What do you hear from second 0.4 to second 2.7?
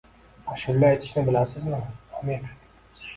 —Аshula aytishni bilasizmi, Аmir?